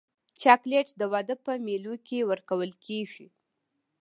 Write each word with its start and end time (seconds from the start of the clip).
چاکلېټ 0.41 0.87
د 0.99 1.01
واده 1.11 1.35
په 1.45 1.51
مېلو 1.65 1.93
کې 2.07 2.27
ورکول 2.29 2.71
کېږي. 2.85 3.27